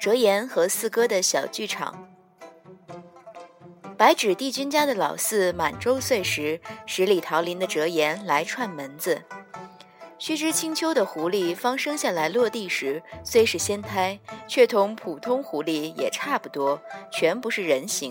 [0.00, 2.08] 折颜和四哥的小剧场。
[3.98, 9.22] 白纸帝君家的老四满周岁时，十里桃林的折颜来串门子。
[10.18, 16.80] 须知青丘的狐狸方生下来落地时，虽是仙胎，却同普通狐狸也差不多，
[17.12, 18.10] 全不是人形。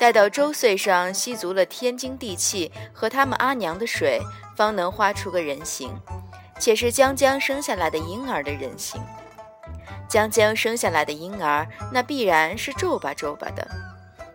[0.00, 4.20] 待到周岁上吸足了天经地气和他们阿娘的水，
[4.56, 5.94] 方能画出个人形，
[6.58, 9.00] 且是将将生下来的婴儿的人形。
[10.10, 13.66] 将将生下来的婴儿，那必然是皱巴皱巴的。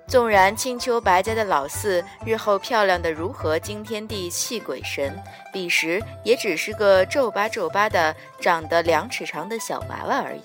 [0.08, 5.22] 纵然青丘白家的老四日后漂亮的如何惊天地泣鬼神，
[5.52, 10.42] 彼时也只是个皱巴皱巴的、长得两尺长的小娃娃而已。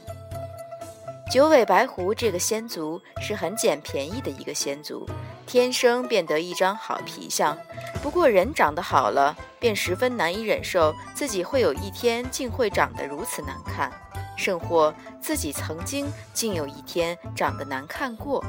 [1.30, 5.06] 九尾白狐这个仙族是很捡便宜的一个仙族，
[5.46, 7.56] 天生便得一张好皮相。
[8.02, 13.92] 不过人长得好了，便十分难以忍受自己会有一天竟会长得如此难看。
[14.40, 18.42] 甚或自己曾经竟有一天长得难看过，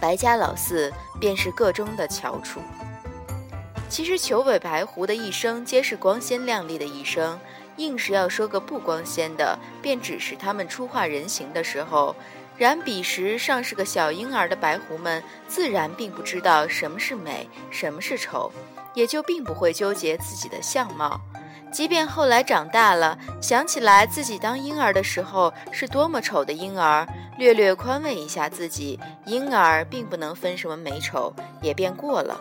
[0.00, 2.58] 白家老四便是个中的翘楚。
[3.88, 7.38] 其实九尾白狐的一生皆是光鲜亮丽的一生，
[7.76, 12.16] 硬是要说个不光鲜的，便只是他们初化人形的时候。
[12.58, 18.50] 然彼时尚是个小婴儿的白狐们，自然并不知道什么是美，什么是丑，
[18.94, 21.20] 也就并不会纠结自己的相貌。
[21.72, 27.06] 即便后来长大了，想起来自己当婴儿的时候是多么丑的婴儿，
[27.38, 31.32] 略略宽慰一下自己，婴儿并不能分什么美丑，
[31.62, 32.40] 也便过了。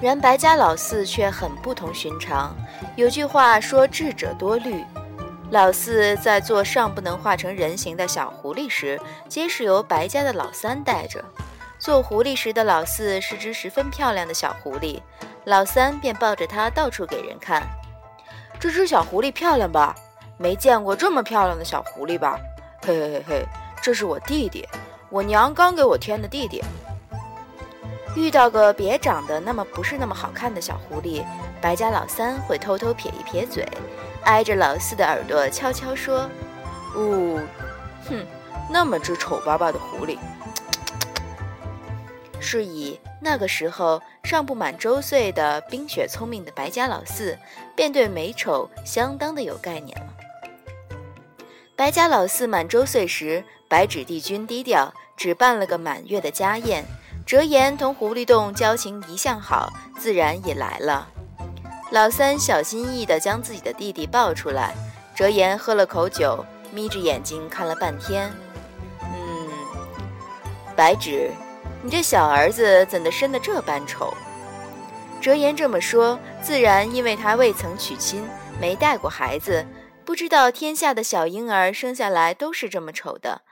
[0.00, 2.54] 然白家老四却很不同寻常，
[2.96, 4.84] 有句话说“智者多虑”，
[5.52, 11.24] 老四在做尚不能化成人形的小狐狸时，皆是由白家的老三带着。
[11.82, 15.00] 做狐狸时的老四是只十分漂亮的小狐狸，
[15.46, 17.60] 老三便抱着它到处给人看。
[18.60, 19.92] 这只小狐狸漂亮吧？
[20.38, 22.38] 没见过这么漂亮的小狐狸吧？
[22.86, 23.46] 嘿嘿嘿嘿，
[23.82, 24.64] 这是我弟弟，
[25.10, 26.62] 我娘刚给我添的弟弟。
[28.14, 31.24] 遇到个别长得那么不是那么好看的小狐狸，
[31.60, 33.66] 白家老三会偷偷撇一撇嘴，
[34.22, 36.30] 挨着老四的耳朵悄悄说
[36.94, 37.40] ：“呜，
[38.08, 38.24] 哼，
[38.70, 40.16] 那么只丑巴巴的狐狸。”
[42.42, 47.38] 是以那个时候尚不满周岁的冰雪聪明的白家老四，
[47.76, 50.06] 便对美丑相当的有概念了。
[51.76, 56.84] 白家老四满周岁时，白纸帝君低调，只办了个满月的家宴。
[57.24, 61.08] 折颜同狐狸洞交情一向好，自然也来了。
[61.92, 64.74] 老三小心翼翼地将自己的弟弟抱出来，
[65.14, 68.28] 折颜喝了口酒，眯着眼睛看了半天。
[69.02, 69.48] 嗯，
[70.74, 71.30] 白纸。
[71.84, 74.14] 你这小儿子怎的生得这般丑？
[75.20, 78.24] 哲言这么说，自然因为他未曾娶亲，
[78.60, 79.66] 没带过孩子，
[80.04, 83.42] 不知道天下的小婴儿生下来都是这么丑的。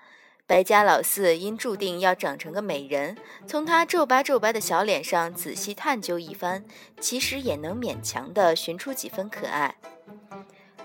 [0.46, 3.16] 白家老四因注定要长成个美人，
[3.48, 6.64] 从他皱巴皱巴的小脸上仔细探究一番，
[7.00, 9.74] 其实也能勉强地寻出几分可爱。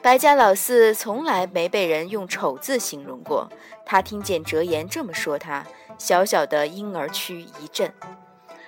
[0.05, 3.49] 白家老四从来没被人用丑字形容过，
[3.83, 5.66] 他听见哲言这么说他。
[5.97, 7.91] 小小的婴儿躯一震，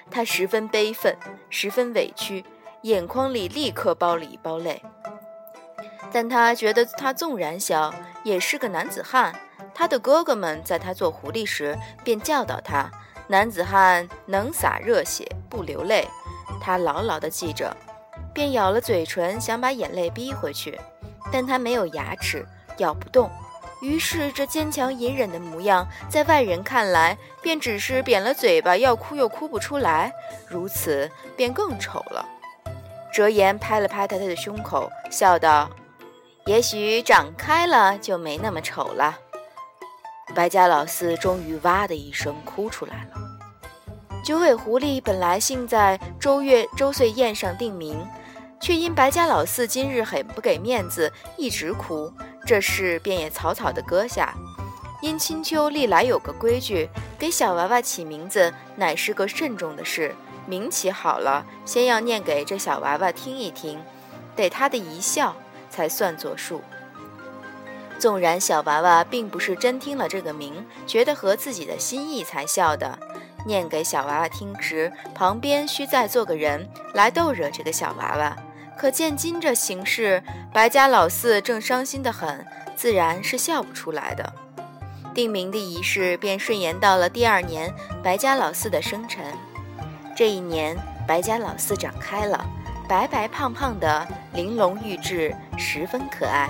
[0.10, 1.16] 他十分悲愤，
[1.52, 2.44] 十分委屈，
[2.82, 4.82] 眼眶里立刻包了一包泪。
[6.12, 7.94] 但他觉得他纵然小，
[8.24, 9.40] 也是个男子汉。
[9.76, 12.90] 他的哥哥们在他做狐狸时便教导他：
[13.28, 16.08] 男子汉能洒热血不流泪。
[16.60, 17.78] 他牢牢地记着，
[18.34, 20.80] 便咬了嘴唇，想把眼泪逼回去，
[21.32, 22.46] 但他没有牙齿，
[22.78, 23.30] 咬不动。
[23.82, 30.12] 于是，这坚强隐忍的模样，在外人看来，便只是扁了嘴巴，要哭又哭不出来，
[30.48, 32.26] 如此便更丑了。
[33.14, 35.70] 哲言拍了拍他的胸口，笑道
[36.48, 39.18] ：“也许长开了就没那么丑了。”
[40.34, 43.22] 白家老四终于哇的一声哭出来了。
[44.24, 48.06] 九尾狐狸本来幸在周月周岁宴上定名，
[48.60, 52.12] 却因白家老四今日很不给面子，一直哭。
[52.46, 54.34] 这事便也草草的搁下，
[55.02, 56.90] 因青丘历来有个规矩，
[57.20, 60.16] 给小娃娃起名字乃是个慎重的事。
[60.46, 63.82] 名起好了，先要念给这小娃娃听一听，
[64.34, 65.36] 得他的一笑
[65.70, 66.62] 才算作数。
[68.00, 72.98] 纵然小娃娃并不是真听了这个名，觉得合自己的心意才笑的，
[73.46, 78.38] 念给小娃娃听时，旁边需再做个人来逗惹这个小娃娃。
[78.78, 80.22] 可见今这形势，
[80.54, 82.46] 白家老四正伤心的很，
[82.76, 84.34] 自然是笑不出来的。
[85.16, 89.26] 定名的仪式便顺延到了第二年白家老四的生辰。
[90.16, 90.78] 这一年，
[91.08, 92.46] 白家老四长开了，
[92.88, 96.48] 白白胖胖的，玲珑玉质，十分可爱。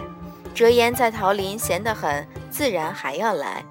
[0.53, 3.63] 哲言在桃林闲得很，自然还要来。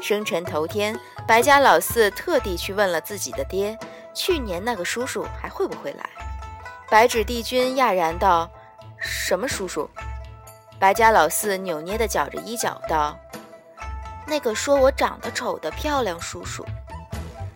[0.00, 0.98] 生辰头天，
[1.28, 3.78] 白家老四特地去问了自己的爹，
[4.14, 6.08] 去年那个叔叔还会不会来？
[6.90, 8.50] 白纸帝君讶然道
[8.98, 9.88] ：“什么叔叔？”
[10.80, 13.16] 白家老四扭捏地绞着衣角道
[14.26, 16.66] ：“那个说我长得丑的漂亮叔叔。”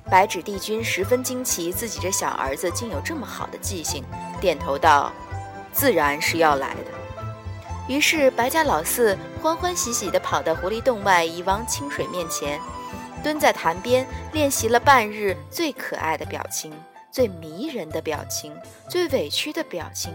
[0.09, 4.05] 白纸帝君十分惊奇，自己这小儿子竟有这么好的记性，
[4.41, 5.11] 点头道
[5.73, 6.93] ：“自然是要来的。”
[7.89, 12.61] 于是白家老四欢欢喜喜地跑到狐狸洞外一汪清水面前，
[13.21, 16.73] 蹲在潭边练习了半日最可爱的表情、
[17.15, 18.53] 最迷人的表情、
[18.89, 20.13] 最委屈的表情、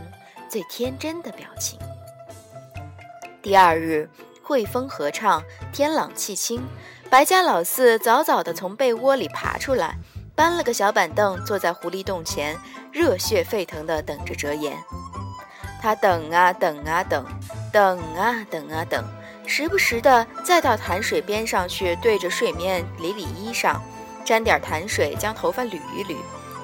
[0.50, 1.80] 最天真的表情。
[3.42, 4.10] 第二日，
[4.44, 5.42] 惠风和畅，
[5.72, 6.62] 天朗气清。
[7.10, 9.96] 白家老四早早地从被窝里爬出来，
[10.36, 12.57] 搬了个小板凳，坐在狐狸洞前，
[12.92, 14.78] 热血沸腾地等着折颜。
[15.81, 17.25] 他等啊等啊等，
[17.72, 19.02] 等啊等啊等，
[19.48, 23.80] 时不时的再到潭水边上去，对着水面理理衣裳，
[24.25, 26.18] 沾点潭水将头发捋一捋，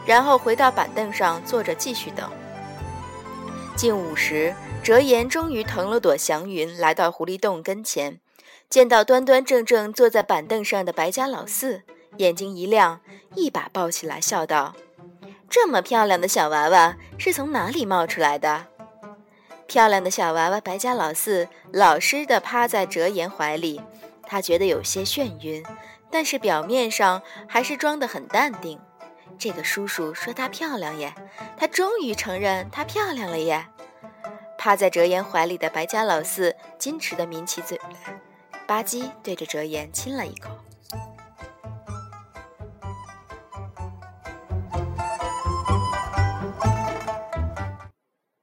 [0.06, 2.30] 然后回到板凳上坐着继续等。
[3.76, 4.54] 近午时，
[4.84, 8.20] 折颜终于腾了朵祥云，来到狐狸洞跟前。
[8.70, 11.84] 见到端端正正坐在板凳上的白家老四，
[12.18, 13.00] 眼睛一亮，
[13.36, 14.76] 一把抱起来，笑道
[15.50, 18.66] ：“这么漂亮的小娃娃是从哪里冒出来的？”
[19.68, 23.82] 漂亮的小娃娃白家老四老实的趴在折颜怀里，
[24.24, 25.64] 他觉得有些眩晕，
[26.10, 28.80] 但是表面上还是装得很淡定。
[29.38, 31.14] 这个叔叔说她漂亮耶，
[31.58, 33.66] 他终于承认她漂亮了耶。
[34.58, 38.20] 趴在哲言怀里的白家老四矜持的抿起嘴来。
[38.66, 40.50] 吧唧，对着哲言亲了一口。